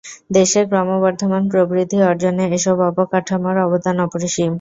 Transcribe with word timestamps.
দেশের 0.31 0.65
ক্রমবর্ধমান 0.71 1.43
প্রবৃদ্ধি 1.51 1.97
অর্জনে 2.09 2.45
এসব 2.57 2.77
অবকাঠামোর 2.89 3.55
অবদান 3.65 3.95
অপরিসীম। 4.05 4.49